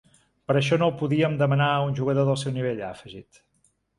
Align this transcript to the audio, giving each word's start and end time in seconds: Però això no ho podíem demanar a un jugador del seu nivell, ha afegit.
Però 0.51 0.59
això 0.61 0.79
no 0.83 0.87
ho 0.91 0.93
podíem 1.01 1.35
demanar 1.41 1.67
a 1.73 1.83
un 1.89 1.93
jugador 2.01 2.27
del 2.31 2.39
seu 2.45 2.57
nivell, 2.57 2.81
ha 2.87 2.91
afegit. 2.97 3.41